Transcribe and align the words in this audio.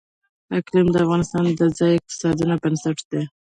اقلیم 0.57 0.87
د 0.91 0.95
افغانستان 1.05 1.43
د 1.59 1.61
ځایي 1.77 1.95
اقتصادونو 1.99 2.55
بنسټ 2.63 2.97
دی. 3.11 3.21